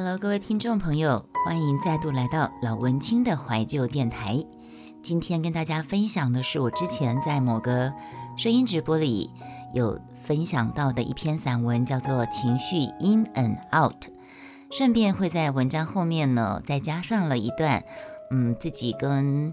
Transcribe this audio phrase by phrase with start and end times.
[0.00, 4.46] Hello，各位听众朋友，欢迎再度来到老文青的怀旧电台。
[5.02, 7.92] 今天跟大家分享的是我之前在某个
[8.36, 9.28] 声音直播里
[9.74, 14.04] 有分享到的一篇散文，叫做《情绪 In and Out》。
[14.70, 17.82] 顺便会在文章后面呢，再加上了一段，
[18.30, 19.52] 嗯，自己跟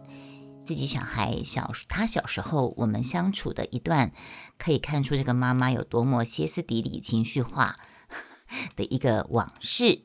[0.63, 4.11] 自己小孩小他小时候我们相处的一段，
[4.59, 7.77] 可以看出这个妈妈有多么歇斯底里、情绪化
[8.75, 10.03] 的一个往事。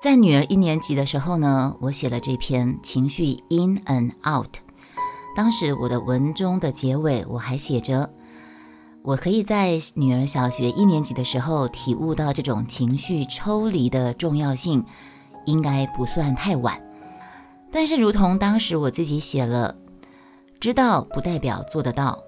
[0.00, 4.46] 在女儿一年级的时候呢，我写了这篇《情绪 In and Out》。
[5.36, 8.08] 当时我的文中的结尾，我还写着。
[9.02, 14.82] 我可以在女儿小学一年级的时候体悟到这种情绪抽离的重要性，
[15.44, 16.82] 应该不算太晚。
[17.70, 19.76] 但是，如同当时我自己写了，
[20.58, 22.18] 知道不代表做得到。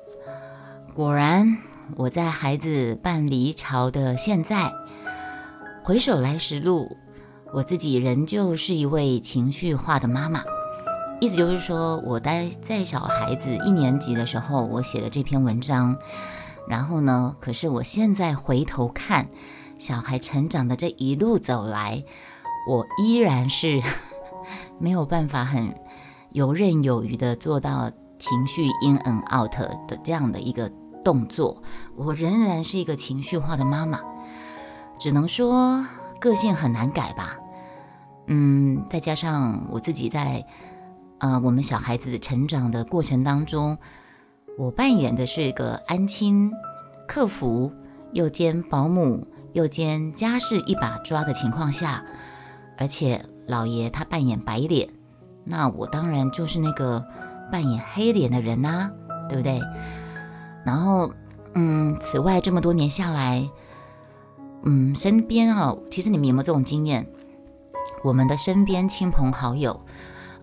[0.94, 1.56] 果然，
[1.96, 4.70] 我在孩子半离巢的现在，
[5.82, 6.98] 回首来时路，
[7.52, 10.42] 我自己仍旧是一位情绪化的妈妈。
[11.20, 15.96] 意思就是说，我待在小孩子一年级的时候，我写的这篇文章。
[16.68, 17.36] 然后呢？
[17.40, 19.28] 可是我现在回头看，
[19.78, 22.04] 小孩成长的这一路走来，
[22.68, 23.82] 我依然是
[24.78, 25.74] 没有办法很
[26.30, 29.52] 游刃有余的做到情绪 in and out
[29.88, 30.70] 的这样的一个
[31.04, 31.62] 动作。
[31.96, 34.00] 我仍然是一个情绪化的妈妈，
[34.98, 35.84] 只能说
[36.20, 37.38] 个性很难改吧。
[38.26, 40.44] 嗯，再加上我自己在
[41.18, 43.78] 呃我们小孩子成长的过程当中。
[44.58, 46.52] 我扮演的是一个安亲、
[47.08, 47.72] 客服，
[48.12, 52.04] 又兼保姆，又兼家事一把抓的情况下，
[52.76, 54.90] 而且老爷他扮演白脸，
[55.44, 57.02] 那我当然就是那个
[57.50, 58.90] 扮演黑脸的人呐，
[59.26, 59.58] 对不对？
[60.66, 61.10] 然后，
[61.54, 63.48] 嗯，此外这么多年下来，
[64.64, 67.06] 嗯，身边啊，其实你们有没有这种经验？
[68.04, 69.84] 我们的身边亲朋好友，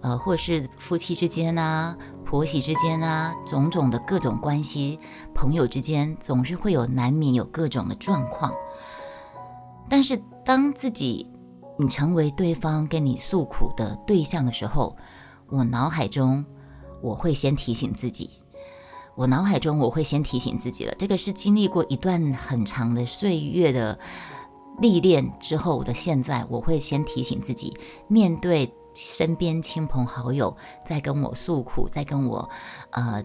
[0.02, 1.98] 呃，或是夫妻之间啊。
[2.24, 5.00] 婆媳之间啊，种种的各种关系，
[5.34, 8.54] 朋友之间总是会有难免有各种的状况。
[9.90, 11.28] 但是当自己
[11.80, 14.96] 你成为对方跟你诉苦的对象的时候，
[15.48, 16.46] 我脑海中
[17.02, 18.30] 我会先提醒自己，
[19.16, 20.94] 我脑海中我会先提醒自己了。
[21.00, 23.98] 这个是经历过一段很长的岁月的
[24.82, 28.74] 历练之后的现在，我会先提醒自己面对。
[28.96, 32.50] 身边亲朋好友在跟我诉苦，在跟我
[32.90, 33.24] 呃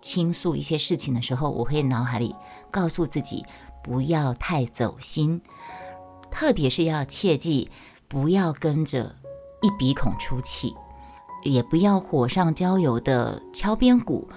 [0.00, 2.34] 倾诉一些事情的时候，我会脑海里
[2.72, 3.44] 告诉自己
[3.84, 5.40] 不要太走心，
[6.30, 7.70] 特别是要切记
[8.08, 9.14] 不要跟着
[9.60, 10.74] 一鼻孔出气，
[11.44, 14.28] 也不要火上浇油的敲边鼓，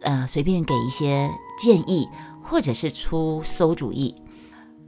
[0.00, 2.08] 呃，随便给一些建议
[2.42, 4.21] 或者是出馊主意。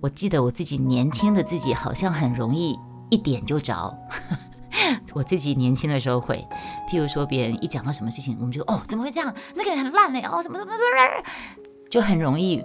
[0.05, 2.79] 我记得我自己年轻的自己好像很容易
[3.09, 3.97] 一点就着。
[5.15, 6.47] 我自己年轻的时候会，
[6.91, 9.35] 譬如说别人一讲到什么事情，我们就哦怎么会这样？
[9.55, 11.25] 那个人很烂嘞，哦什么什么什么，
[11.89, 12.63] 就很容易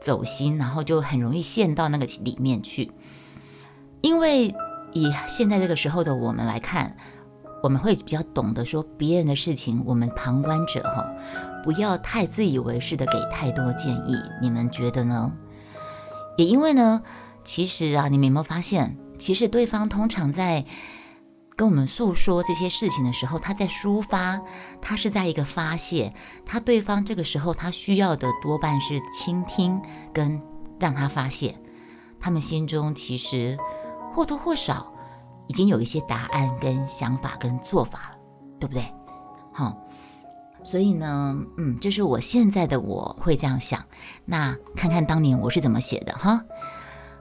[0.00, 2.90] 走心，然后就很容易陷到那个里面去。
[4.00, 4.52] 因为
[4.92, 6.96] 以现在这个时候的我们来看，
[7.62, 11.08] 我们会比较懂得说别人的事情，我们旁观者哈，
[11.62, 14.16] 不要太自以为是的给太多建议。
[14.42, 15.32] 你们觉得呢？
[16.36, 17.02] 也因为呢，
[17.44, 20.64] 其实啊，你们有没有发现，其实对方通常在。
[21.56, 24.40] 跟我们诉说这些事情的时候，他在抒发，
[24.80, 26.14] 他是在一个发泄，
[26.46, 29.78] 他对方这个时候他需要的多半是倾听
[30.10, 30.40] 跟
[30.78, 31.54] 让他发泄，
[32.18, 33.58] 他们心中其实
[34.10, 34.90] 或多或少
[35.48, 38.18] 已经有一些答案跟想法跟做法了，
[38.58, 38.82] 对不对？
[39.52, 39.86] 好，
[40.62, 43.84] 所以呢，嗯，这是我现在的我会这样想，
[44.24, 46.44] 那看看当年我是怎么写的哈。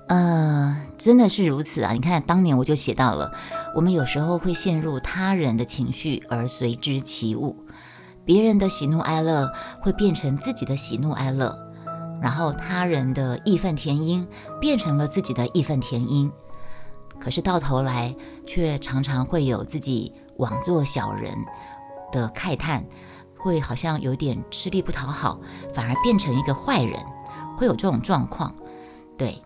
[0.08, 1.94] 呃，真的是如此啊！
[1.94, 3.32] 你看，当年我就写到了，
[3.76, 7.56] 我们有时候会陷入他人的情绪而随之起舞，
[8.26, 9.52] 别人的喜怒哀乐
[9.82, 11.56] 会变成自己的喜怒哀乐，
[12.20, 14.28] 然后他人的义愤填膺
[14.60, 16.32] 变成了自己的义愤填膺，
[17.20, 18.16] 可是到头来
[18.48, 21.32] 却常常会有自己枉做小人
[22.12, 22.84] 的慨叹，
[23.40, 25.40] 会好像有点吃力不讨好，
[25.74, 27.00] 反而变成一个坏人，
[27.58, 28.54] 会有这种状况，
[29.18, 29.42] 对。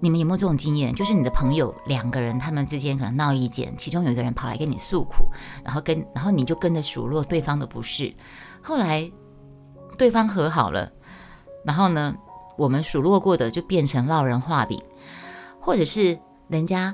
[0.00, 0.92] 你们有没有这种经验？
[0.92, 5.30] 就是你的朋友两个人，他们之间可能闹意见，其中有一个人跑来跟你诉苦，
[5.62, 8.12] 然后跟然后你就跟着数落对方的不是，
[8.60, 9.08] 后来
[9.96, 10.90] 对方和好了，
[11.64, 12.16] 然后呢，
[12.56, 14.82] 我们数落过的就变成落人画饼，
[15.60, 16.18] 或者是
[16.48, 16.92] 人家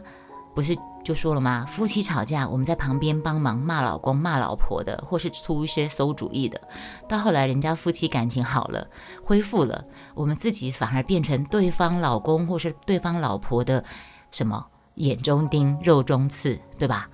[0.54, 0.76] 不是。
[1.08, 6.60] 就说了嘛，夫妻吵架，我们在旁边帮忙骂老公、骂老婆的，或是出一些馊主意的。
[7.08, 8.86] 到后来，人家夫妻感情好了，
[9.24, 13.82] 恢复了，我们自己反而变成对方老公或是对方老婆的
[14.30, 14.66] 什么
[14.96, 17.08] 眼中钉、肉中刺，对吧？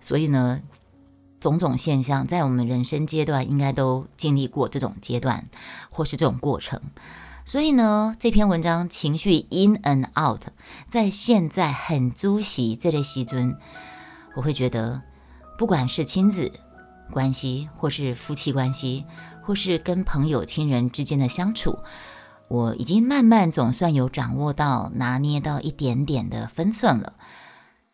[0.00, 0.62] 所以呢，
[1.38, 5.50] 种种现象在我们人生阶段应该都经历过这种阶段，
[5.90, 6.80] 或是这种过程。
[7.48, 10.42] 所以呢，这篇文章情绪 in and out，
[10.86, 13.56] 在现在很足喜这类西尊，
[14.36, 15.00] 我会觉得，
[15.56, 16.52] 不管是亲子
[17.10, 19.06] 关系，或是夫妻关系，
[19.42, 21.78] 或是跟朋友、亲人之间的相处，
[22.48, 27.14] 我已经慢慢总算有掌握到、拿捏到一点点的分寸了。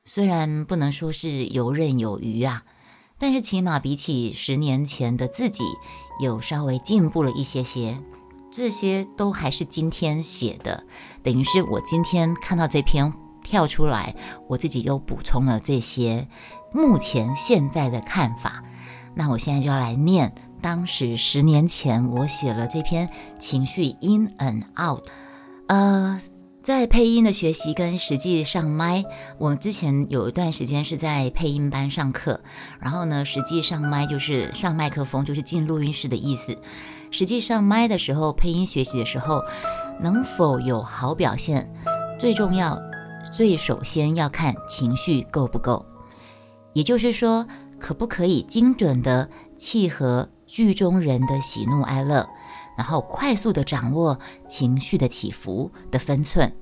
[0.04, 2.64] 虽然不能说是游刃有余啊，
[3.18, 5.62] 但是起码比起十年前的自己，
[6.20, 8.02] 有稍微进步了一些些。
[8.54, 10.84] 这些都还是今天写的，
[11.24, 13.12] 等于是我今天看到这篇
[13.42, 14.14] 跳出来，
[14.48, 16.28] 我自己又补充了这些
[16.72, 18.62] 目前现在的看法。
[19.16, 23.10] 那我现在就要来念当时十年前我写了这篇
[23.40, 25.04] 情绪 in and out。
[25.66, 26.20] 呃，
[26.62, 29.04] 在配音的学习跟实际上麦，
[29.36, 32.40] 我们之前有一段时间是在配音班上课，
[32.78, 36.56] 然后呢，实际上麦就是上麦克风，就是进录音室的意思。
[37.14, 39.40] 实际上麦的时候，配音学习的时候，
[40.00, 41.72] 能否有好表现，
[42.18, 42.76] 最重要，
[43.32, 45.86] 最首先要看情绪够不够。
[46.72, 47.46] 也就是说，
[47.78, 52.28] 可不可以精准的契合剧中人的喜怒哀乐，
[52.76, 54.18] 然后快速的掌握
[54.48, 56.52] 情绪的起伏的分寸。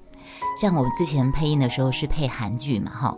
[0.60, 3.16] 像我们之前配音的时候是配韩剧嘛，哈，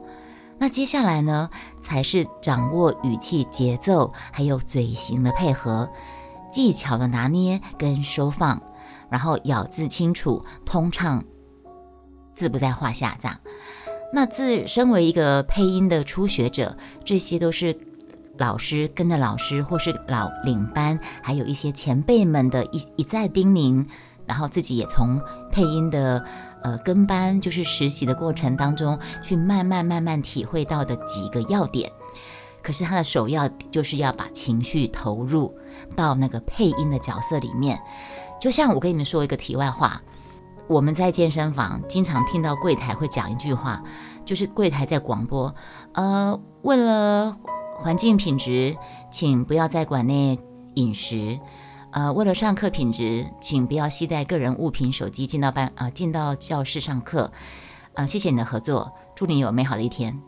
[0.57, 5.91] 那接下来呢，才是掌握语气、节奏，还有嘴型的配合。
[6.55, 8.63] 技巧的拿捏跟收放，
[9.11, 11.25] 然后咬字清楚，通畅，
[12.33, 13.17] 字不在话下。
[13.21, 13.41] 这样，
[14.13, 17.77] 那自身为一个配音的初学者，这些都是
[18.39, 23.85] 老师跟着老师或是老领班，还有一些前辈们的一一再叮咛，
[24.25, 25.21] 然后自己也从
[25.51, 26.25] 配音的
[26.63, 31.91] 呃跟班，就是实习的过程当中，去慢慢慢慢体会到的几个要点。
[32.65, 35.55] 可是他的首要就是要把情绪投入
[35.95, 37.79] 到那个配音的角色里面，
[38.41, 40.01] 就像我跟你们说一个题外话，
[40.67, 43.85] 我们在健身房经常听到柜台会讲一句话，
[44.25, 45.55] 就是柜台在广播，
[45.93, 47.37] 呃，为了
[47.77, 48.75] 环境品质，
[49.13, 50.39] 请不要在馆内
[50.77, 51.39] 饮食，
[51.91, 57.31] 呃，为了上课品质，请不要携带个人物品、手机进到班啊，进到教室上课，
[57.93, 60.19] 啊，谢谢你的合作，祝你有美好的一天。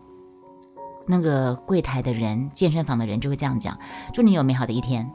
[1.07, 3.79] 那个柜台的人，健身房的人就会这样讲
[4.13, 5.11] ：“祝你有美好的一天。”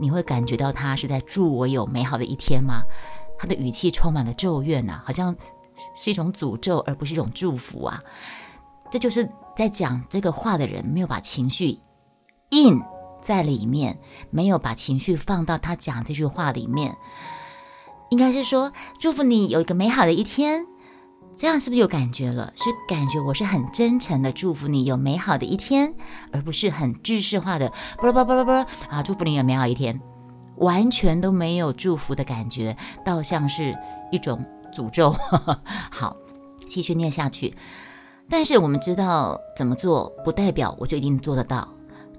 [0.00, 2.82] 你会感觉到他是在祝我有美好的一天吗？
[3.36, 5.34] 他的语气充满了咒怨呐，好像
[5.92, 8.00] 是一种诅咒，而不是一种祝福啊！
[8.92, 11.80] 这就是在讲这个话的人没有把情绪
[12.50, 12.80] in
[13.20, 13.98] 在里面，
[14.30, 16.96] 没有把情绪放到他讲这句话里面，
[18.10, 20.67] 应该是说祝福你有一个美好的一天。
[21.38, 22.52] 这样是不是有感觉了？
[22.56, 25.94] 是感觉我是很真诚的祝福你有美好的一天，
[26.32, 29.04] 而不是很制式化的啵啵啵啵啵啊！
[29.04, 30.00] 祝福你有美好一天，
[30.56, 33.78] 完全都没有祝福的感觉，倒像是
[34.10, 35.14] 一种诅咒。
[35.92, 36.16] 好，
[36.66, 37.54] 继续念下去。
[38.28, 41.68] 但是我们知道怎么做，不代表我就一定做得到，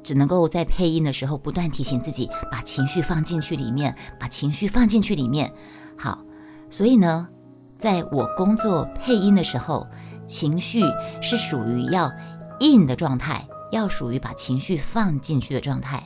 [0.01, 5.53] 只能够在配音的时候不断提醒自己，把情绪放进去里面，把情绪放进去里面。
[5.97, 6.23] 好，
[6.69, 7.27] 所以呢。
[7.79, 9.87] 在我工作配音的时候，
[10.27, 10.83] 情绪
[11.21, 12.11] 是属于要
[12.59, 16.03] 硬的状态，要属于把情绪放进去的状态。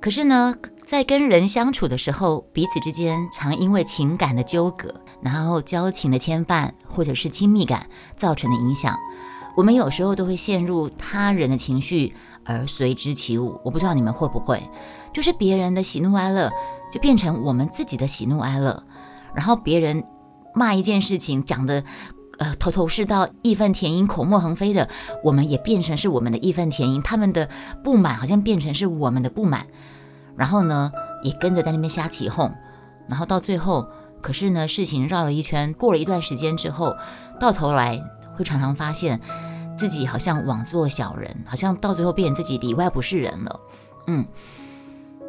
[0.00, 0.54] 可是呢，
[0.84, 8.96] 在跟人相处的时候，彼此之间常因为情感的纠葛，然后交情的牵绊，或者是亲密感造成的影响，
[9.56, 12.12] 我们有时候都会陷入他人的情绪
[12.44, 13.60] 而随之起舞。
[13.64, 14.60] 我不知道你们会不会，
[15.12, 16.50] 就是别人的喜怒哀乐
[16.90, 18.82] 就变成我们自己的喜怒哀乐，
[19.32, 20.04] 然后别人。
[20.56, 21.84] 骂一件事情讲的，
[22.38, 24.88] 呃，头头是道，义愤填膺，口沫横飞的，
[25.22, 27.50] 我们也变成是我们的义愤填膺，他们的
[27.84, 29.66] 不满好像变成是我们的不满，
[30.34, 30.90] 然后呢，
[31.22, 32.50] 也跟着在那边瞎起哄，
[33.06, 33.86] 然后到最后，
[34.22, 36.96] 可是呢，事情绕了一圈，过了一段时间之后，
[37.38, 38.02] 到头来
[38.34, 39.20] 会常常发现
[39.76, 43.60] 自己好像枉做小人，好像到最后变成自己里外不是人了，
[44.06, 44.26] 嗯。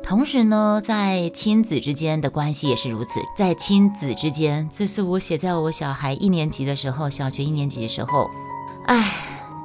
[0.08, 3.20] 同时呢，在亲子之间的关系也是如此。
[3.36, 8.32] 在亲子之间，这是我写在我小孩一年级的时候，小学一年级的时候。
[8.86, 9.14] 唉，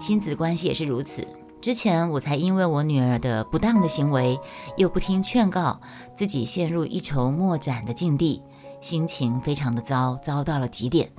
[0.01, 1.25] 亲子关系也是如此。
[1.61, 4.37] 之前我才因为我女儿的不当的行为，
[4.77, 5.81] 又不听劝告，
[6.17, 8.43] 自己陷入一筹莫展的境地，
[8.81, 11.13] 心情非常的糟，糟到了极点，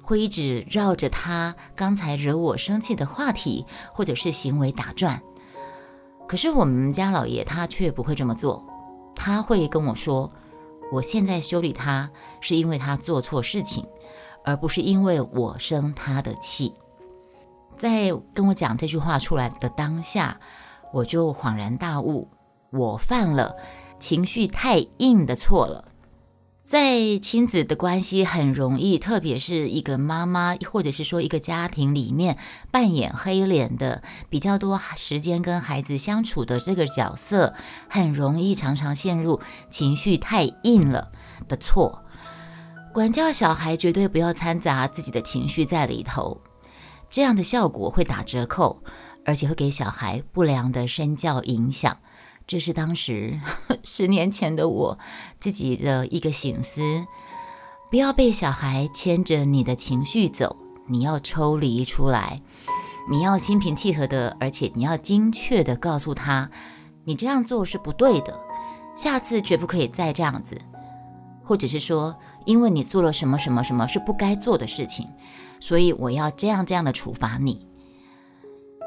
[0.00, 5.20] 会一直绕着她刚才惹我生气的话题或者是行为打转。
[6.26, 8.64] 可是我们家老爷他却不会这么做，
[9.14, 10.30] 他会跟我说
[10.90, 13.86] ：“我现在修理他，是因为他做错事情，
[14.44, 16.74] 而不是因为我生他的气。”
[17.76, 20.40] 在跟我讲这句话出来的当下，
[20.92, 22.28] 我就恍然大悟，
[22.70, 23.56] 我犯了
[23.98, 25.88] 情绪太硬的错了。
[26.64, 32.38] 在亲子的关系很容易，特别是一个妈妈，或者是说一个家庭里面
[32.70, 37.52] 扮演黑脸的比较多时间跟孩子相处的这个角色，
[37.90, 41.12] 很容易常常陷入情绪太硬了
[41.46, 42.02] 的错。
[42.94, 46.40] 管教小孩绝对不要掺杂自己的情绪在里头，
[47.10, 48.82] 这样的效果会打折扣，
[49.26, 51.98] 而且会给小孩不良的身教影响。
[52.46, 53.40] 这是当时
[53.82, 54.98] 十年前的我
[55.40, 57.06] 自己的一个醒思：
[57.90, 62.42] 不要被小孩牵着你的情绪走，你要抽离出来，
[63.10, 66.50] 你要心平气和的，而且你要精确的告诉他，
[67.04, 68.38] 你这样做是不对的，
[68.94, 70.60] 下次绝不可以再这样子，
[71.42, 75.08] 或者是说，因为你做了什么什么什么是不该做的事情，
[75.60, 77.66] 所以我要这样这样的处罚你，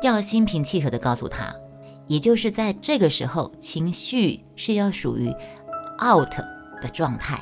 [0.04, 1.56] 要心平气和的告诉他。
[2.08, 5.30] 也就是在这个时候，情绪是要属于
[6.02, 6.32] out
[6.82, 7.40] 的状态。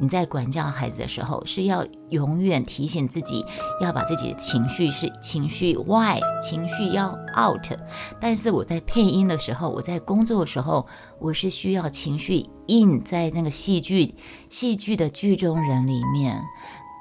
[0.00, 3.44] 你在管教孩子的时候，是要永远提醒自己，
[3.80, 7.76] 要把自己的情绪是情绪外，情绪要 out。
[8.20, 10.86] 但是我在配音的时候，我在工作的时候，
[11.18, 14.14] 我是需要情绪 in 在那个戏剧
[14.48, 16.40] 戏剧的剧中人里面。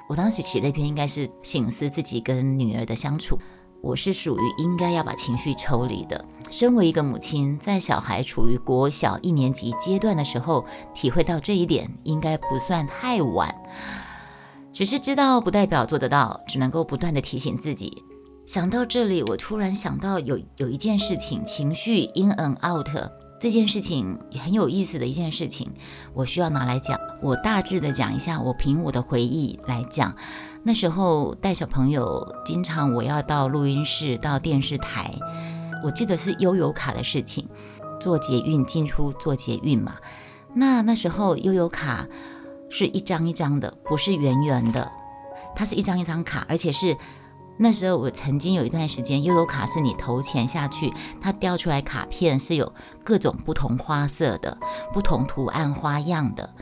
[0.09, 3.37] 我当时写那篇应该是醒思自己跟女儿的相处。
[3.81, 6.25] 我是属于应该要把情绪抽离的。
[6.49, 13.53] 身为一个母亲，在小孩处于国小一年级阶段的时候，体会到这一点，应该不算太晚。
[14.71, 18.03] 只是知道不代表做得到，只能够不断的提醒自己。
[18.45, 22.87] 想到这里，我突然想到有有一件事情，情绪 in and out
[23.39, 25.69] 这件事情很有意思的一件事情，
[26.13, 26.97] 我需要拿来讲。
[27.21, 30.15] 我大致的讲一下，我凭我的回忆来讲。
[30.63, 35.13] 那时候带小朋友，经常我要到录音室、到电视台。
[35.83, 37.47] 我记得是悠游卡的事情，
[38.01, 39.95] 做捷运进出做捷运嘛。
[40.53, 42.07] 那那时候悠游卡
[42.69, 44.91] 是一张一张的，不是圆圆的，
[45.55, 46.97] 它是一张一张卡，而且是
[47.57, 52.73] 那时候我曾经有一段时间，悠游卡是你投钱下去，它掉出来卡片是有
[53.03, 54.57] 各种不同花色的、
[54.91, 56.53] 不同图案花样的。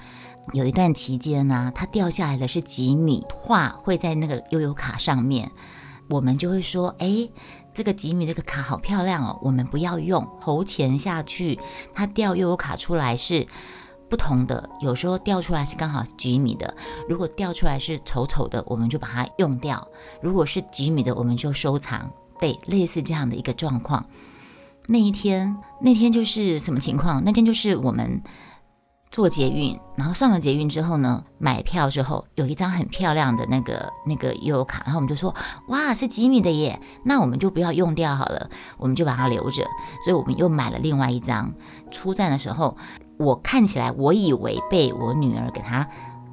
[0.54, 5.52] 有一段期间呢，它掉下来的是几米画会在那个悠游卡上面，
[6.08, 7.30] 我们就会说，哎，
[7.74, 11.60] 这个几米这个卡好漂亮哦，我们不要用，投钱下去，
[11.94, 13.48] 它掉悠游卡出来是
[14.10, 16.76] 不同的，有时候掉出来是刚好几米的，
[17.10, 19.78] 如果掉出来是丑丑的，我们就把它用掉；
[20.22, 22.12] 如果是几米的，我们就收藏。
[22.40, 24.06] 对，类似这样的一个状况。
[24.88, 27.24] 那一天，那天就是什么情况？
[27.24, 28.22] 那天就是我们。
[29.10, 35.34] 坐捷运，然后上了捷运之后呢，买票之后有一张很漂亮的那个那个悠游卡，然后我们就说，
[35.70, 39.64] 哇，是吉米的耶，那我们就不要用掉好了，我们就把它留着。
[40.04, 41.54] 所以我们又买了另外一张。
[41.92, 42.76] 出站的时候，
[43.18, 45.88] 我看起来我以为被我女儿给她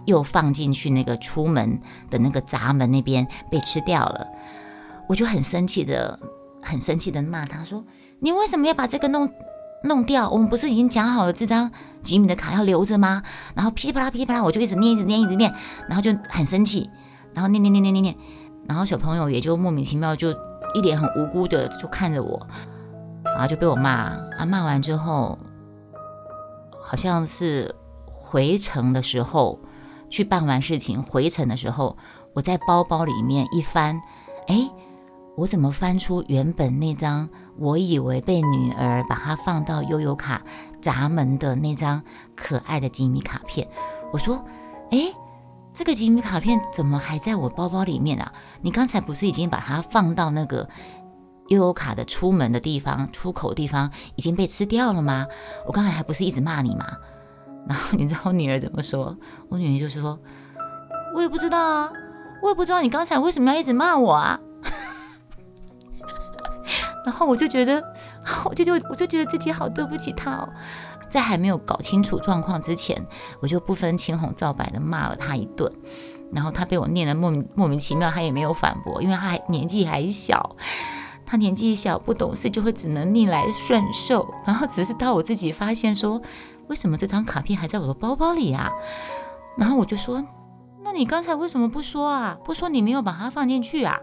[0.05, 1.79] 又放进去那个出门
[2.11, 4.27] 的那个闸门那边被吃掉了，
[5.09, 6.19] 我就很生气的，
[6.61, 7.85] 很生气的骂她说，
[8.19, 9.31] 你为什么要把这个弄？
[9.85, 11.71] 弄掉，我们不是已经讲好了这张
[12.03, 13.23] 吉米的卡要留着吗？
[13.55, 15.53] 然后噼里啪啦噼里啪啦，我就一直念一直念一直念，
[15.89, 16.89] 然后就很生气，
[17.35, 18.17] 然后念念念念念念，
[18.69, 20.31] 然后小朋友也就莫名其妙就
[20.75, 22.47] 一脸很无辜的就看着我，
[23.25, 23.91] 然后就被我骂
[24.39, 25.39] 啊骂完之后，
[26.85, 27.75] 好像是
[28.07, 29.59] 回程的时候
[30.09, 31.97] 去办完事情回程的时候，
[32.35, 34.01] 我在包包里面一翻，
[34.47, 34.71] 哎，
[35.37, 37.29] 我怎么翻出原本那张？
[37.59, 40.43] 我以为被女儿把它放到悠悠卡
[40.81, 42.03] 闸门的那张
[42.35, 43.69] 可爱的吉米卡片，
[44.13, 44.45] 我说
[44.91, 44.99] ：“哎，
[45.73, 48.33] 这个吉米卡片怎么还在我包包里面啊？
[48.63, 50.69] 你刚才不是已经把它放到那个
[51.49, 55.27] 悠悠卡的出门的地方、出口地方已经被吃掉了吗？
[55.67, 56.87] 我刚才还不是一直骂你吗？”
[57.69, 59.17] 然后你知道我女儿怎么说？
[59.49, 60.19] 我女儿就说
[61.15, 61.93] ：“我也不知道啊，
[62.43, 64.41] 我也不知道你刚才为什么要一直骂我啊。”
[67.05, 67.83] 然后我就觉得，
[68.45, 70.49] 我就就我就觉得自己好对不起他哦，
[71.11, 73.07] 在还没有搞清楚状况之前，
[73.41, 75.71] 我就不分青红皂白的骂了他一顿，
[76.33, 80.57] 然后他被我念得莫名莫名其妙，他也没有反驳，因为他还年纪还小，
[81.27, 86.23] 他年纪小不懂事，就会只能逆来顺受，然后只是到我自己发现说，
[86.69, 88.71] 为什么这张卡片还在我的包包里啊？
[89.59, 90.25] 然后我就说，
[90.83, 92.39] 那你刚才为什么不说啊？
[92.45, 93.99] 不说你没有把它放进去啊？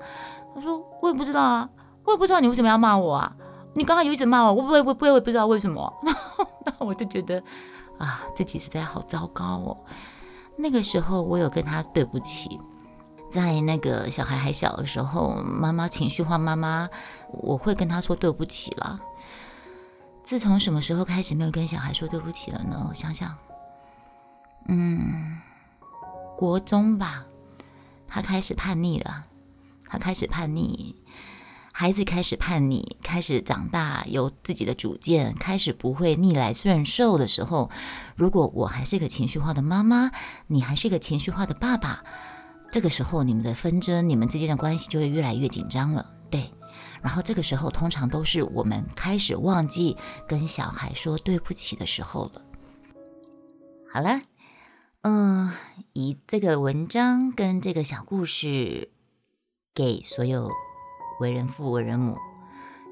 [0.53, 1.69] 他说我也不知道啊。
[2.09, 3.35] 我也不知道你为什么要骂我啊！
[3.75, 5.93] 你刚刚有一直骂我，我不会不不会不知道为什么。
[6.65, 7.41] 那我就觉得
[7.99, 9.77] 啊，自己实在好糟糕哦。
[10.57, 12.59] 那个时候我有跟他对不起，
[13.29, 16.89] 在那个小孩还小的时候，妈妈情绪化，妈妈
[17.31, 18.99] 我会跟他说对不起了。
[20.23, 22.87] 自从什么时候开始没有跟小孩说对不起了呢？
[22.89, 23.37] 我想想，
[24.67, 25.37] 嗯，
[26.35, 27.23] 国中吧，
[28.07, 29.25] 他开始叛逆了，
[29.85, 30.95] 他开始叛逆。
[31.79, 37.71] 孩子开始叛逆，开始长大，有自己的主见，开始不会逆来顺受的时候，
[38.17, 40.11] 如果我还是一个情绪化的妈妈，
[40.47, 42.03] 你还是一个情绪化的爸爸，
[42.69, 46.13] 这个时候你们的纷争，你们之间的关系就会越来越紧张了。
[46.29, 46.51] 对，
[47.01, 49.95] 然后这个时候通常都是我们开始忘记
[50.27, 52.41] 跟小孩说对不起的时候了。
[53.89, 54.19] 好了，
[55.03, 55.53] 嗯，
[55.93, 58.91] 以这个文章跟这个小故事
[59.73, 60.51] 给所有。
[61.19, 62.17] 为人父、为人母，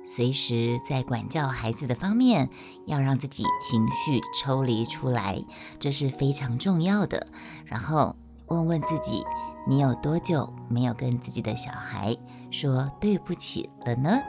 [0.06, 2.50] 随时在管教孩子的方面，
[2.86, 5.44] 要让自己情绪抽离出来，
[5.80, 7.28] 这是非常重要的。
[7.66, 8.16] 然后
[8.48, 9.24] 问问自己，
[9.68, 12.18] 你有多久没有跟自己的小孩
[12.52, 14.20] 说对不起了呢？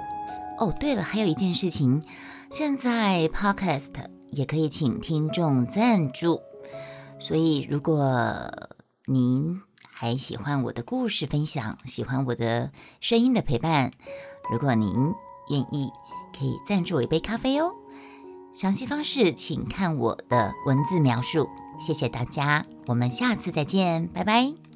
[0.59, 2.03] 哦，对了，还有一件事情，
[2.51, 3.93] 现在 Podcast
[4.31, 6.41] 也可以请听众赞助，
[7.19, 8.51] 所以如果
[9.07, 9.68] 您。
[10.01, 13.91] 还喜欢我的故事分享，喜欢我的声音的陪伴。
[14.49, 14.95] 如果您
[15.51, 15.91] 愿意，
[16.39, 17.73] 可以赞助我一杯咖啡哦。
[18.55, 21.51] 详细方式请看我的文字描述。
[21.81, 24.68] 谢谢大家，我们下次再见，拜拜。